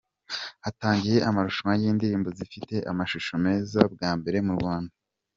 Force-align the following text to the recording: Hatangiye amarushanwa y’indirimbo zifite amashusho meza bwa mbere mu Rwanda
Hatangiye 0.65 1.17
amarushanwa 1.29 1.73
y’indirimbo 1.81 2.29
zifite 2.39 2.75
amashusho 2.91 3.33
meza 3.45 3.79
bwa 3.93 4.09
mbere 4.19 4.37
mu 4.47 4.53
Rwanda 4.57 4.93